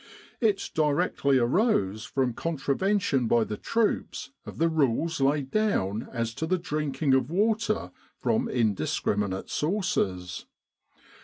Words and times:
It 0.39 0.71
directly 0.73 1.37
arose 1.37 2.05
from 2.05 2.33
contravention 2.33 3.27
by 3.27 3.43
the 3.43 3.55
troops 3.55 4.31
of 4.47 4.57
the 4.57 4.67
rules 4.67 5.21
laid 5.21 5.51
down 5.51 6.07
as 6.11 6.33
to 6.41 6.47
the 6.47 6.57
drinking 6.57 7.13
of 7.13 7.29
water 7.29 7.91
from 8.17 8.49
indiscriminate 8.49 9.51
sources. 9.51 10.47